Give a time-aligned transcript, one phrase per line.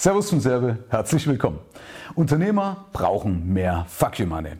[0.00, 1.58] Servus von Serve, herzlich willkommen.
[2.14, 4.52] Unternehmer brauchen mehr Fuck you Money.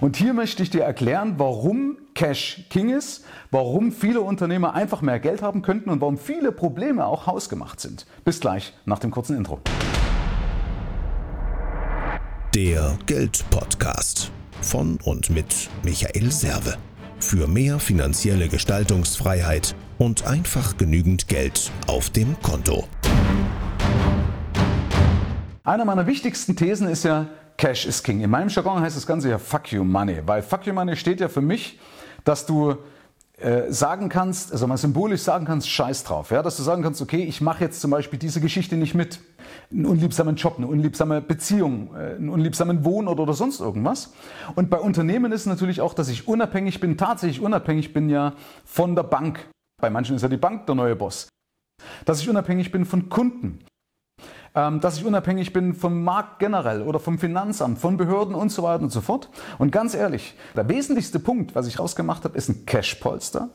[0.00, 5.20] Und hier möchte ich dir erklären, warum Cash King ist, warum viele Unternehmer einfach mehr
[5.20, 8.06] Geld haben könnten und warum viele Probleme auch hausgemacht sind.
[8.24, 9.60] Bis gleich nach dem kurzen Intro.
[12.54, 14.32] Der Geld-Podcast
[14.62, 16.78] von und mit Michael Serve.
[17.18, 22.88] Für mehr finanzielle Gestaltungsfreiheit und einfach genügend Geld auf dem Konto.
[25.70, 28.22] Eine meiner wichtigsten Thesen ist ja, Cash is King.
[28.22, 31.20] In meinem Jargon heißt das Ganze ja Fuck you Money, weil Fuck you Money steht
[31.20, 31.78] ja für mich,
[32.24, 32.74] dass du
[33.38, 36.32] äh, sagen kannst, also mal symbolisch sagen kannst, scheiß drauf.
[36.32, 36.42] Ja?
[36.42, 39.20] Dass du sagen kannst, okay, ich mache jetzt zum Beispiel diese Geschichte nicht mit.
[39.70, 44.12] Einen unliebsamen Job, eine unliebsame Beziehung, äh, einen unliebsamen Wohnort oder sonst irgendwas.
[44.56, 48.32] Und bei Unternehmen ist natürlich auch, dass ich unabhängig bin, tatsächlich unabhängig bin ja
[48.64, 49.48] von der Bank.
[49.80, 51.28] Bei manchen ist ja die Bank der neue Boss.
[52.06, 53.60] Dass ich unabhängig bin von Kunden.
[54.54, 58.64] Ähm, dass ich unabhängig bin vom Markt generell oder vom Finanzamt, von Behörden und so
[58.64, 59.28] weiter und so fort.
[59.58, 63.50] Und ganz ehrlich, der wesentlichste Punkt, was ich rausgemacht habe, ist ein Cash-Polster,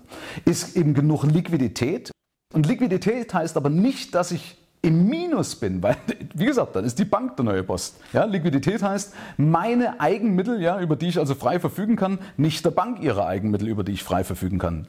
[0.45, 2.11] ist eben genug Liquidität.
[2.53, 5.97] Und Liquidität heißt aber nicht, dass ich im Minus bin, weil,
[6.33, 7.95] wie gesagt, dann ist die Bank der neue Boss.
[8.13, 12.71] Ja, Liquidität heißt meine Eigenmittel, ja, über die ich also frei verfügen kann, nicht der
[12.71, 14.87] Bank ihre Eigenmittel, über die ich frei verfügen kann.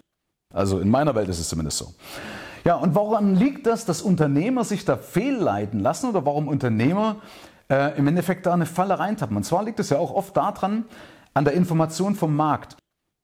[0.55, 1.95] Also in meiner Welt ist es zumindest so.
[2.67, 7.19] Ja, und woran liegt das, dass Unternehmer sich da fehlleiten lassen oder warum Unternehmer
[7.71, 9.37] äh, im Endeffekt da eine Falle reintappen?
[9.37, 10.85] Und zwar liegt es ja auch oft daran,
[11.33, 12.77] an der Information vom Markt.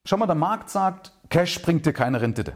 [0.06, 2.52] Schau mal, der Markt sagt, Cash bringt dir keine Rendite.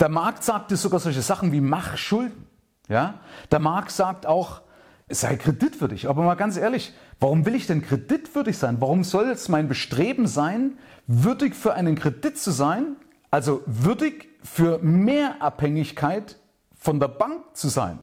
[0.00, 2.46] Der Markt sagt dir sogar solche Sachen wie mach Schulden.
[2.88, 3.20] Ja?
[3.52, 4.62] Der Markt sagt auch,
[5.08, 6.08] sei kreditwürdig.
[6.08, 8.80] Aber mal ganz ehrlich, warum will ich denn kreditwürdig sein?
[8.80, 12.96] Warum soll es mein Bestreben sein, würdig für einen Kredit zu sein,
[13.30, 16.36] also würdig für mehr Abhängigkeit
[16.76, 18.00] von der Bank zu sein.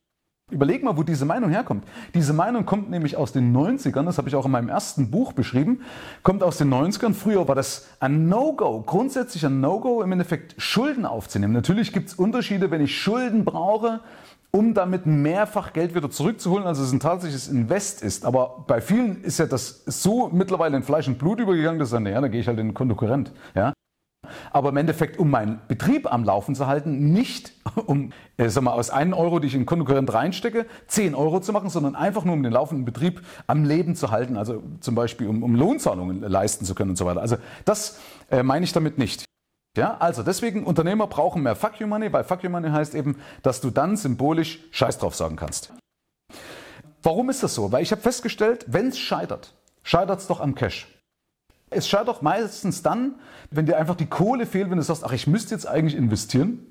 [0.51, 1.85] Überleg mal, wo diese Meinung herkommt.
[2.13, 5.33] Diese Meinung kommt nämlich aus den 90ern, das habe ich auch in meinem ersten Buch
[5.33, 5.81] beschrieben,
[6.21, 7.15] kommt aus den 90ern.
[7.15, 11.51] Früher war das ein No-Go, grundsätzlich ein No-Go, im Endeffekt Schulden aufzunehmen.
[11.51, 14.01] Natürlich gibt es Unterschiede, wenn ich Schulden brauche,
[14.51, 18.23] um damit mehrfach Geld wieder zurückzuholen, also es ein tatsächliches Invest ist.
[18.23, 22.05] Aber bei vielen ist ja das so mittlerweile in Fleisch und Blut übergegangen, dass dann,
[22.05, 23.31] ja, da gehe ich halt in den Konkurrent.
[23.55, 23.73] Ja?
[24.51, 27.53] Aber im Endeffekt, um meinen Betrieb am Laufen zu halten, nicht
[27.85, 31.39] um äh, sag mal, aus 1 Euro, die ich in den Konkurrent reinstecke, 10 Euro
[31.39, 34.95] zu machen, sondern einfach nur um den laufenden Betrieb am Leben zu halten, also zum
[34.95, 37.21] Beispiel um, um Lohnzahlungen leisten zu können und so weiter.
[37.21, 37.99] Also das
[38.29, 39.25] äh, meine ich damit nicht.
[39.77, 43.17] Ja, also deswegen Unternehmer brauchen mehr Fuck you Money, weil Fuck you Money heißt eben,
[43.41, 45.73] dass du dann symbolisch Scheiß drauf sagen kannst.
[47.03, 47.71] Warum ist das so?
[47.71, 49.53] Weil ich habe festgestellt, wenn es scheitert,
[49.83, 50.87] scheitert es doch am Cash.
[51.69, 53.15] Es scheitert doch meistens dann,
[53.51, 56.65] wenn dir einfach die Kohle fehlt, wenn du sagst, ach, ich müsste jetzt eigentlich investieren.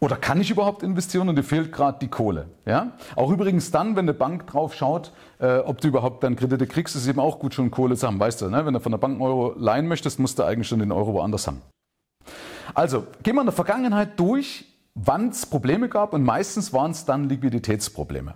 [0.00, 2.48] Oder kann ich überhaupt investieren und dir fehlt gerade die Kohle?
[2.66, 2.94] Ja?
[3.14, 6.96] Auch übrigens dann, wenn eine Bank drauf schaut, äh, ob du überhaupt dann Kredite kriegst,
[6.96, 8.18] ist eben auch gut, schon Kohle zu haben.
[8.18, 8.66] Weißt du, ne?
[8.66, 11.14] wenn du von der Bank einen Euro leihen möchtest, musst du eigentlich schon den Euro
[11.14, 11.62] woanders haben.
[12.74, 14.64] Also, gehen wir in der Vergangenheit durch,
[14.94, 18.34] wann es Probleme gab und meistens waren es dann Liquiditätsprobleme.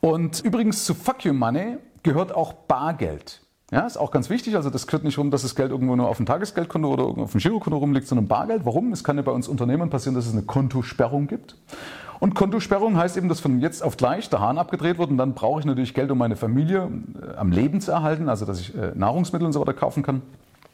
[0.00, 3.42] Und übrigens zu Fuck You Money gehört auch Bargeld.
[3.70, 4.56] Ja, ist auch ganz wichtig.
[4.56, 7.32] Also das gehört nicht rum, dass das Geld irgendwo nur auf dem Tagesgeldkonto oder auf
[7.32, 8.64] dem Girokonto rumliegt, sondern Bargeld.
[8.64, 8.92] Warum?
[8.92, 11.56] Es kann ja bei uns Unternehmen passieren, dass es eine Kontosperrung gibt.
[12.18, 15.34] Und Kontosperrung heißt eben, dass von jetzt auf gleich der Hahn abgedreht wird und dann
[15.34, 16.90] brauche ich natürlich Geld, um meine Familie
[17.22, 20.22] äh, am Leben zu erhalten, also dass ich äh, Nahrungsmittel und so weiter kaufen kann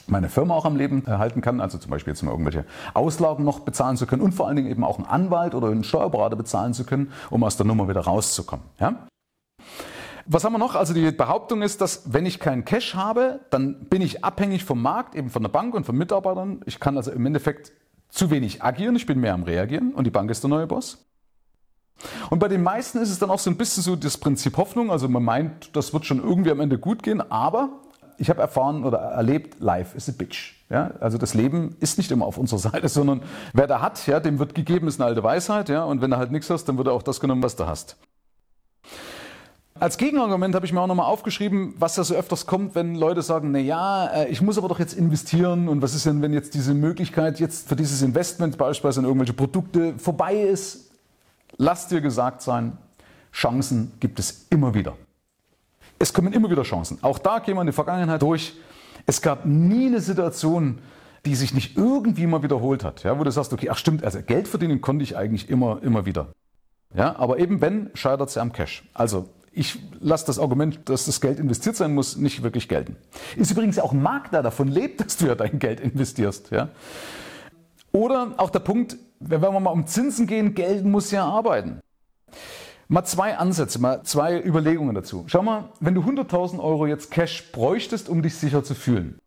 [0.09, 2.65] meine Firma auch am Leben erhalten kann, also zum Beispiel jetzt mal irgendwelche
[2.95, 5.85] Auslagen noch bezahlen zu können und vor allen Dingen eben auch einen Anwalt oder einen
[5.85, 8.65] Steuerberater bezahlen zu können, um aus der Nummer wieder rauszukommen.
[8.79, 9.07] Ja?
[10.29, 10.75] Was haben wir noch?
[10.75, 14.83] Also die Behauptung ist, dass wenn ich keinen Cash habe, dann bin ich abhängig vom
[14.83, 16.63] Markt, eben von der Bank und von Mitarbeitern.
[16.67, 17.73] Ich kann also im Endeffekt
[18.09, 21.07] zu wenig agieren, ich bin mehr am Reagieren und die Bank ist der neue Boss.
[22.29, 24.91] Und bei den meisten ist es dann auch so ein bisschen so das Prinzip Hoffnung.
[24.91, 27.71] Also man meint, das wird schon irgendwie am Ende gut gehen, aber
[28.19, 30.55] ich habe erfahren oder erlebt, life is a bitch.
[30.69, 33.23] Ja, also das Leben ist nicht immer auf unserer Seite, sondern
[33.53, 36.17] wer da hat, ja, dem wird gegeben, ist eine alte Weisheit, ja, und wenn du
[36.17, 37.97] halt nichts hast, dann wird er auch das genommen, was du hast.
[39.79, 43.21] Als Gegenargument habe ich mir auch nochmal aufgeschrieben, was ja so öfters kommt, wenn Leute
[43.21, 46.33] sagen, na ja, äh, ich muss aber doch jetzt investieren und was ist denn, wenn
[46.33, 50.91] jetzt diese Möglichkeit jetzt für dieses Investment beispielsweise in irgendwelche Produkte vorbei ist?
[51.59, 52.79] Lass dir gesagt sein,
[53.33, 54.97] Chancen gibt es immer wieder.
[55.99, 56.99] Es kommen immer wieder Chancen.
[57.03, 58.55] Auch da gehen wir in die Vergangenheit durch.
[59.05, 60.79] Es gab nie eine Situation,
[61.27, 64.23] die sich nicht irgendwie mal wiederholt hat, ja, wo du sagst, okay, ach stimmt, also
[64.23, 66.29] Geld verdienen konnte ich eigentlich immer, immer wieder.
[66.95, 68.89] Ja, aber eben wenn, scheitert es ja am Cash.
[68.95, 72.97] Also ich lasse das Argument, dass das Geld investiert sein muss, nicht wirklich gelten.
[73.37, 76.51] Ist übrigens auch ein Markt, der davon lebt, dass du ja dein Geld investierst.
[76.51, 76.69] Ja?
[77.91, 81.81] Oder auch der Punkt, wenn wir mal um Zinsen gehen, Geld muss ja arbeiten.
[82.89, 85.25] Mal zwei Ansätze, mal zwei Überlegungen dazu.
[85.27, 89.19] Schau mal, wenn du 100.000 Euro jetzt Cash bräuchtest, um dich sicher zu fühlen.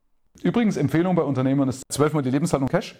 [0.44, 2.96] Übrigens, Empfehlung bei Unternehmern ist 12 Mal die Lebenshaltung Cash.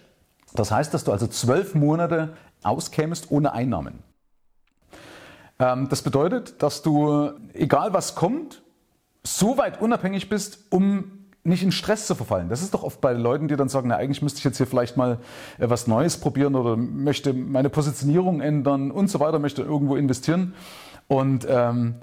[0.52, 4.02] Das heißt, dass du also zwölf Monate auskämest ohne Einnahmen.
[5.60, 8.62] Ähm, das bedeutet, dass du, egal was kommt,
[9.22, 11.12] so weit unabhängig bist, um
[11.44, 12.48] nicht in Stress zu verfallen.
[12.48, 14.66] Das ist doch oft bei Leuten, die dann sagen, na, eigentlich müsste ich jetzt hier
[14.66, 15.18] vielleicht mal
[15.58, 20.54] äh, was Neues probieren oder möchte meine Positionierung ändern und so weiter, möchte irgendwo investieren
[21.08, 21.96] und ähm,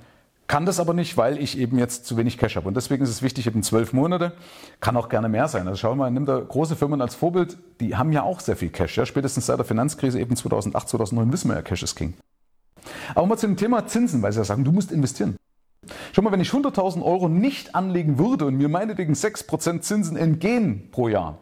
[0.48, 2.68] kann das aber nicht, weil ich eben jetzt zu wenig Cash habe.
[2.69, 4.31] Und deswegen ist es wichtig, eben zwölf Monate,
[4.80, 5.68] kann auch gerne mehr sein.
[5.68, 8.69] Also schau mal, nimm da große Firmen als Vorbild, die haben ja auch sehr viel
[8.69, 8.98] Cash.
[8.98, 9.06] Ja?
[9.06, 12.13] Spätestens seit der Finanzkrise eben 2008, 2009 wissen wir ja, Cash ist King.
[13.15, 15.36] Aber mal zu dem Thema Zinsen, weil sie ja sagen, du musst investieren.
[16.12, 20.89] Schau mal, wenn ich 100.000 Euro nicht anlegen würde und mir meinetwegen 6% Zinsen entgehen
[20.92, 21.38] pro Jahr,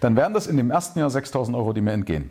[0.00, 2.30] dann wären das in dem ersten Jahr 6.000 Euro, die mir entgehen.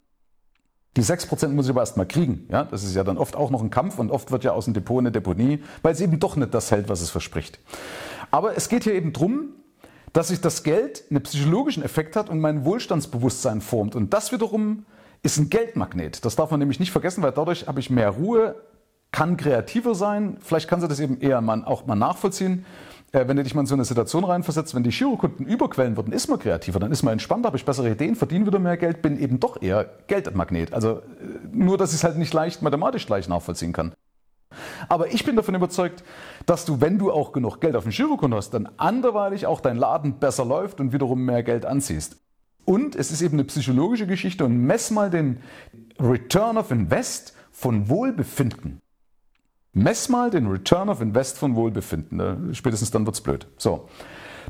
[0.97, 2.47] Die 6% muss ich aber erstmal kriegen.
[2.49, 2.63] Ja?
[2.63, 4.73] Das ist ja dann oft auch noch ein Kampf und oft wird ja aus dem
[4.73, 7.59] Depot eine Deponie, weil es eben doch nicht das hält, was es verspricht.
[8.31, 9.49] Aber es geht hier eben darum,
[10.13, 13.95] dass sich das Geld einen psychologischen Effekt hat und mein Wohlstandsbewusstsein formt.
[13.95, 14.85] Und das wiederum
[15.25, 16.23] ist ein Geldmagnet.
[16.23, 18.55] Das darf man nämlich nicht vergessen, weil dadurch habe ich mehr Ruhe,
[19.11, 20.37] kann kreativer sein.
[20.39, 22.65] Vielleicht kannst du das eben eher mal, auch mal nachvollziehen.
[23.11, 26.13] Äh, wenn du dich mal in so eine Situation reinversetzt, wenn die Girokunden überquellen würden,
[26.13, 29.01] ist man kreativer, dann ist man entspannter, habe ich bessere Ideen, verdiene wieder mehr Geld,
[29.01, 30.73] bin eben doch eher Geldmagnet.
[30.73, 31.01] Also äh,
[31.51, 33.93] nur, dass ich es halt nicht leicht mathematisch gleich nachvollziehen kann.
[34.89, 36.03] Aber ich bin davon überzeugt,
[36.45, 39.77] dass du, wenn du auch genug Geld auf dem Girokonto hast, dann anderweitig auch dein
[39.77, 42.17] Laden besser läuft und wiederum mehr Geld anziehst.
[42.65, 45.37] Und es ist eben eine psychologische Geschichte und mess mal den
[45.99, 48.81] Return of Invest von Wohlbefinden.
[49.73, 52.17] Mess mal den Return of Invest von Wohlbefinden.
[52.17, 52.49] Ne?
[52.53, 53.47] Spätestens dann wird es blöd.
[53.57, 53.87] So.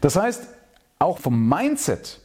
[0.02, 0.48] Das heißt,
[1.00, 2.22] auch vom Mindset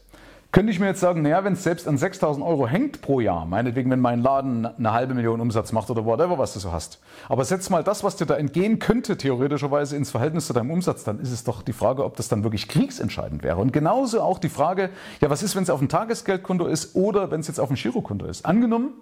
[0.53, 3.47] könnte ich mir jetzt sagen, naja, wenn es selbst an 6000 Euro hängt pro Jahr,
[3.47, 7.01] meinetwegen, wenn mein Laden eine halbe Million Umsatz macht oder whatever, was du so hast.
[7.29, 11.05] Aber setz mal das, was dir da entgehen könnte, theoretischerweise ins Verhältnis zu deinem Umsatz,
[11.05, 13.59] dann ist es doch die Frage, ob das dann wirklich kriegsentscheidend wäre.
[13.59, 17.31] Und genauso auch die Frage, ja, was ist, wenn es auf dem Tagesgeldkonto ist oder
[17.31, 18.45] wenn es jetzt auf dem Girokonto ist?
[18.45, 18.95] Angenommen,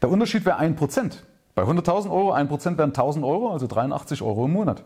[0.00, 1.12] der Unterschied wäre 1%.
[1.56, 4.82] Bei 100.000 Euro, 1% wären 1.000 Euro, also 83 Euro im Monat.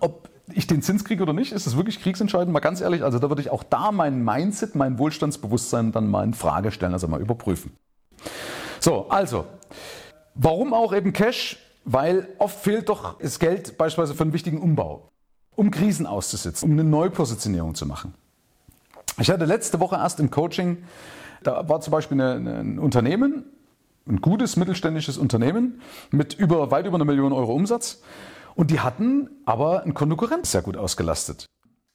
[0.00, 3.02] Ob ich den Zins kriege oder nicht, ist es wirklich kriegsentscheidend, mal ganz ehrlich.
[3.02, 6.92] Also da würde ich auch da mein Mindset, mein Wohlstandsbewusstsein dann mal in Frage stellen,
[6.92, 7.72] also mal überprüfen.
[8.80, 9.46] So, also,
[10.34, 11.58] warum auch eben Cash?
[11.84, 15.08] Weil oft fehlt doch das Geld beispielsweise für einen wichtigen Umbau,
[15.56, 18.14] um Krisen auszusitzen, um eine Neupositionierung zu machen.
[19.18, 20.78] Ich hatte letzte Woche erst im Coaching,
[21.42, 23.44] da war zum Beispiel eine, ein Unternehmen,
[24.06, 25.80] ein gutes mittelständisches Unternehmen
[26.10, 28.02] mit über, weit über einer Million Euro Umsatz.
[28.58, 31.46] Und die hatten aber einen Konkurrent sehr gut ausgelastet.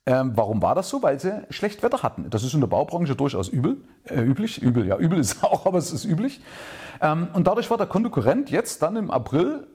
[0.05, 1.03] Ähm, warum war das so?
[1.03, 2.29] Weil sie schlecht Wetter hatten.
[2.29, 4.61] Das ist in der Baubranche durchaus übel, äh, üblich.
[4.61, 6.39] Übel, ja, übel ist auch, aber es ist üblich.
[7.01, 9.67] Ähm, und dadurch war der Konkurrent jetzt dann im April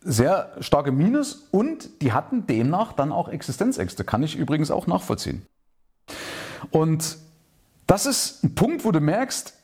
[0.00, 4.02] sehr starke Minus und die hatten demnach dann auch Existenzängste.
[4.02, 5.46] Kann ich übrigens auch nachvollziehen.
[6.72, 7.18] Und
[7.86, 9.54] das ist ein Punkt, wo du merkst,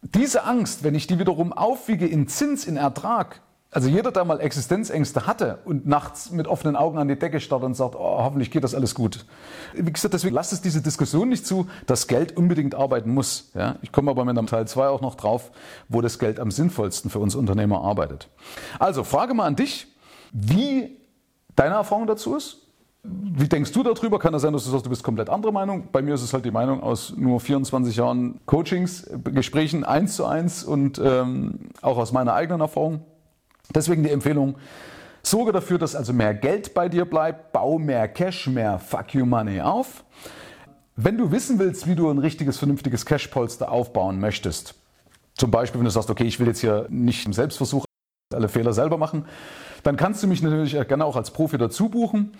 [0.00, 4.38] diese Angst, wenn ich die wiederum aufwiege in Zins, in Ertrag, also jeder, der mal
[4.38, 8.50] Existenzängste hatte und nachts mit offenen Augen an die Decke starrt und sagt, oh, hoffentlich
[8.50, 9.24] geht das alles gut.
[9.72, 13.50] Wie gesagt, deswegen lasst es diese Diskussion nicht zu, dass Geld unbedingt arbeiten muss.
[13.54, 15.50] Ja, ich komme aber mit einem Teil 2 auch noch drauf,
[15.88, 18.28] wo das Geld am sinnvollsten für uns Unternehmer arbeitet.
[18.78, 19.86] Also, Frage mal an dich,
[20.32, 20.98] wie
[21.56, 22.58] deine Erfahrung dazu ist
[23.04, 24.20] wie denkst du darüber?
[24.20, 25.88] Kann es sein, dass du sagst, du bist komplett andere Meinung?
[25.90, 30.24] Bei mir ist es halt die Meinung aus nur 24 Jahren Coachings, Gesprächen eins zu
[30.24, 33.04] eins und ähm, auch aus meiner eigenen Erfahrung.
[33.74, 34.56] Deswegen die Empfehlung,
[35.22, 39.24] sorge dafür, dass also mehr Geld bei dir bleibt, bau mehr Cash, mehr Fuck You
[39.24, 40.04] Money auf.
[40.96, 44.74] Wenn du wissen willst, wie du ein richtiges, vernünftiges Cash-Polster aufbauen möchtest,
[45.34, 47.84] zum Beispiel, wenn du sagst, okay, ich will jetzt hier nicht im Selbstversuch
[48.34, 49.24] alle Fehler selber machen,
[49.82, 52.32] dann kannst du mich natürlich gerne auch als Profi dazu buchen,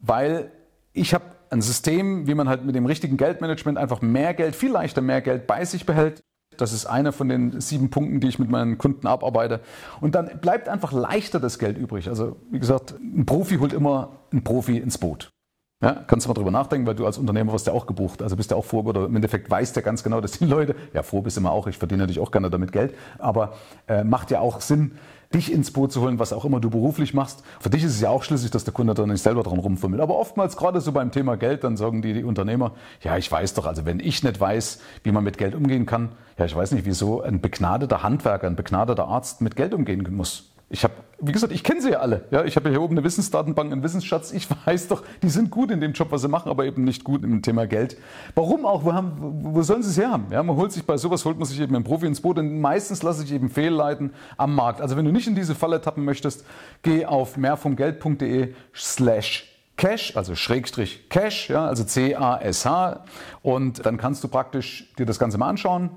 [0.00, 0.50] weil
[0.92, 4.70] ich habe ein System, wie man halt mit dem richtigen Geldmanagement einfach mehr Geld, viel
[4.70, 6.22] leichter mehr Geld bei sich behält.
[6.58, 9.60] Das ist einer von den sieben Punkten, die ich mit meinen Kunden abarbeite.
[10.00, 12.08] Und dann bleibt einfach leichter das Geld übrig.
[12.08, 15.30] Also wie gesagt, ein Profi holt immer einen Profi ins Boot.
[15.80, 18.20] Ja, kannst du mal drüber nachdenken, weil du als Unternehmer wirst ja auch gebucht.
[18.20, 20.74] Also bist ja auch froh oder im Endeffekt weißt ja ganz genau, dass die Leute,
[20.92, 23.54] ja froh bist immer auch, ich verdiene natürlich auch gerne damit Geld, aber
[23.86, 24.98] äh, macht ja auch Sinn,
[25.32, 27.44] dich ins Boot zu holen, was auch immer du beruflich machst.
[27.60, 30.00] Für dich ist es ja auch schlüssig, dass der Kunde da nicht selber dran rumfummelt.
[30.00, 33.54] Aber oftmals, gerade so beim Thema Geld, dann sagen die, die Unternehmer, ja, ich weiß
[33.54, 36.08] doch, also wenn ich nicht weiß, wie man mit Geld umgehen kann,
[36.38, 40.50] ja, ich weiß nicht, wieso ein begnadeter Handwerker, ein begnadeter Arzt mit Geld umgehen muss.
[40.70, 42.26] Ich habe, wie gesagt, ich kenne sie ja alle.
[42.30, 44.32] Ja, ich habe ja hier oben eine Wissensdatenbank, einen Wissensschatz.
[44.32, 47.04] Ich weiß doch, die sind gut in dem Job, was sie machen, aber eben nicht
[47.04, 47.96] gut im Thema Geld.
[48.34, 48.84] Warum auch?
[48.84, 50.26] Wo, haben, wo sollen sie es herhaben?
[50.30, 52.60] Ja, man holt sich bei sowas, holt man sich eben einen Profi ins Boot und
[52.60, 54.82] meistens lasse ich eben fehlleiten am Markt.
[54.82, 56.44] Also wenn du nicht in diese Falle tappen möchtest,
[56.82, 63.04] geh auf mehrvomgeld.de slash Cash, also Schrägstrich Cash, ja, also C-A-S-H.
[63.42, 65.90] Und dann kannst du praktisch dir das Ganze mal anschauen,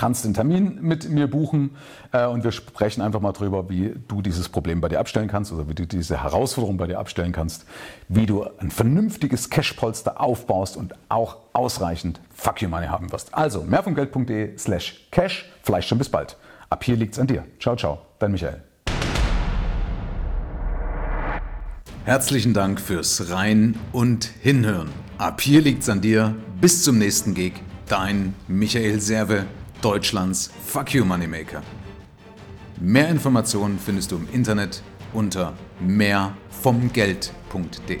[0.00, 1.76] kannst den Termin mit mir buchen
[2.12, 5.52] äh, und wir sprechen einfach mal drüber, wie du dieses Problem bei dir abstellen kannst
[5.52, 7.66] oder wie du diese Herausforderung bei dir abstellen kannst,
[8.08, 13.34] wie du ein vernünftiges Cash-Polster aufbaust und auch ausreichend Fuck You Money haben wirst.
[13.34, 16.38] Also mehrvomgeld.de slash cash, vielleicht schon bis bald.
[16.70, 17.44] Ab hier liegt's an dir.
[17.58, 18.62] Ciao, ciao, dein Michael.
[22.06, 24.88] Herzlichen Dank fürs Rein und Hinhören.
[25.18, 26.34] Ab hier liegt's an dir.
[26.58, 27.52] Bis zum nächsten Gig.
[27.86, 29.44] Dein Michael Serve
[29.82, 31.62] Deutschlands Fuck You Moneymaker.
[32.78, 34.82] Mehr Informationen findest du im Internet
[35.12, 37.98] unter mehrvomgeld.de.